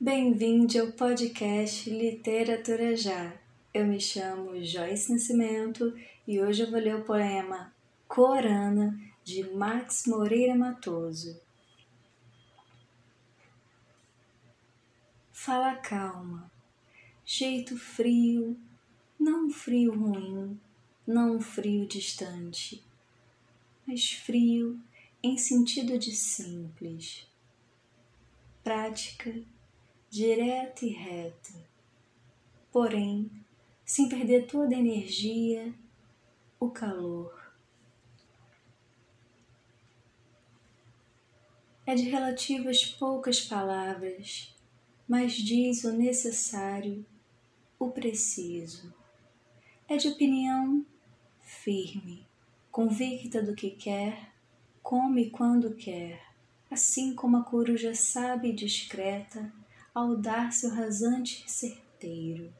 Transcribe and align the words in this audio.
Bem-vindo 0.00 0.80
ao 0.80 0.90
podcast 0.90 1.88
Literatura 1.88 2.96
Já. 2.96 3.32
Eu 3.72 3.86
me 3.86 4.00
chamo 4.00 4.62
Joyce 4.62 5.12
Nascimento 5.12 5.96
e 6.26 6.40
hoje 6.40 6.64
eu 6.64 6.70
vou 6.70 6.80
ler 6.80 6.96
o 6.96 7.04
poema 7.04 7.72
Corana 8.08 9.00
de 9.22 9.48
Max 9.50 10.04
Moreira 10.08 10.56
Matoso. 10.56 11.40
Fala 15.32 15.76
calma, 15.76 16.50
jeito 17.24 17.78
frio, 17.78 18.58
não 19.18 19.48
frio 19.48 19.94
ruim, 19.94 20.60
não 21.06 21.40
frio 21.40 21.86
distante, 21.86 22.84
mas 23.86 24.10
frio 24.10 24.78
em 25.22 25.38
sentido 25.38 25.96
de 25.96 26.10
simples, 26.10 27.28
prática 28.62 29.32
direta 30.14 30.86
e 30.86 30.90
reta, 30.90 31.52
porém, 32.70 33.28
sem 33.84 34.08
perder 34.08 34.46
toda 34.46 34.72
a 34.72 34.78
energia, 34.78 35.74
o 36.60 36.70
calor. 36.70 37.52
É 41.84 41.96
de 41.96 42.04
relativas 42.04 42.84
poucas 42.84 43.40
palavras, 43.40 44.54
mas 45.08 45.32
diz 45.32 45.82
o 45.82 45.92
necessário, 45.92 47.04
o 47.76 47.90
preciso. 47.90 48.94
É 49.88 49.96
de 49.96 50.06
opinião 50.06 50.86
firme, 51.40 52.24
convicta 52.70 53.42
do 53.42 53.52
que 53.52 53.72
quer, 53.72 54.32
come 54.80 55.28
quando 55.28 55.74
quer, 55.74 56.24
assim 56.70 57.16
como 57.16 57.38
a 57.38 57.42
coruja 57.42 57.96
sabe 57.96 58.50
e 58.50 58.54
discreta 58.54 59.52
ao 59.94 60.16
dar 60.16 60.52
seu 60.52 60.70
rasante 60.70 61.48
certeiro. 61.48 62.52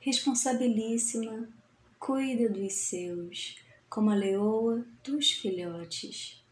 Responsabilíssima, 0.00 1.46
cuida 1.98 2.48
dos 2.48 2.72
seus, 2.72 3.58
como 3.90 4.10
a 4.10 4.14
leoa 4.14 4.86
dos 5.04 5.30
filhotes. 5.30 6.42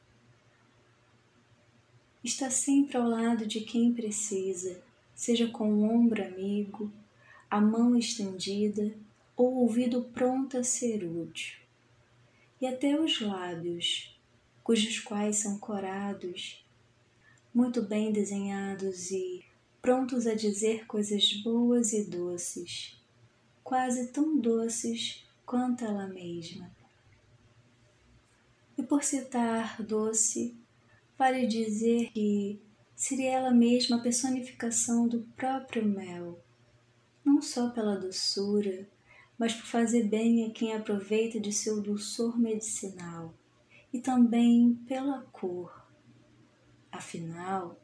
Está 2.23 2.51
sempre 2.51 2.99
ao 2.99 3.09
lado 3.09 3.47
de 3.47 3.61
quem 3.61 3.95
precisa, 3.95 4.83
seja 5.15 5.49
com 5.49 5.73
o 5.73 5.83
ombro 5.85 6.23
amigo, 6.23 6.93
a 7.49 7.59
mão 7.59 7.97
estendida 7.97 8.95
ou 9.35 9.55
o 9.55 9.59
ouvido 9.61 10.03
pronto 10.13 10.59
a 10.59 10.63
ser 10.63 11.05
útil. 11.05 11.59
E 12.61 12.67
até 12.67 13.01
os 13.01 13.19
lábios 13.21 14.15
cujos 14.65 14.99
quais 14.99 15.37
são 15.37 15.59
corados, 15.59 16.65
muito 17.55 17.83
bem 17.83 18.11
desenhados 18.11 19.11
e 19.11 19.45
prontos 19.83 20.27
a 20.27 20.33
dizer 20.35 20.87
coisas 20.87 21.35
boas 21.43 21.93
e 21.93 22.03
doces, 22.05 22.99
quase 23.63 24.07
tão 24.07 24.39
doces 24.39 25.23
quanto 25.45 25.85
ela 25.85 26.07
mesma. 26.07 26.75
E 28.79 28.83
por 28.83 29.05
citar 29.05 29.83
doce, 29.83 30.57
vale 31.19 31.47
dizer 31.47 32.11
que 32.13 32.59
seria 32.97 33.33
ela 33.33 33.51
mesma 33.51 33.99
a 33.99 34.03
personificação 34.03 35.07
do 35.07 35.21
próprio 35.37 35.85
mel, 35.85 36.43
não 37.23 37.43
só 37.43 37.69
pela 37.69 37.97
doçura, 37.97 38.89
mas 39.39 39.53
por 39.53 39.67
fazer 39.67 40.05
bem 40.05 40.47
a 40.47 40.51
quem 40.51 40.73
aproveita 40.73 41.39
de 41.39 41.53
seu 41.53 41.83
dulçor 41.83 42.39
medicinal 42.39 43.35
e 43.95 44.01
também 44.01 44.75
pela 44.89 45.21
cor. 45.31 45.73
Afinal, 46.91 47.81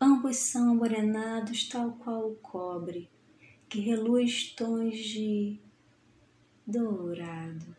ambos 0.00 0.38
são 0.38 0.74
morenados 0.74 1.68
tal 1.68 1.92
qual 1.92 2.32
o 2.32 2.34
cobre, 2.34 3.08
que 3.68 3.78
reluz 3.78 4.52
tons 4.56 4.96
de 4.96 5.60
dourado. 6.66 7.76